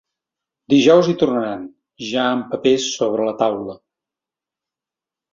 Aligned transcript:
Dijous 0.73 1.09
hi 1.09 1.13
tornaran, 1.23 1.67
ja 2.11 2.23
amb 2.29 2.47
papers 2.53 2.87
sobre 3.01 3.27
la 3.27 3.35
taula. 3.43 3.75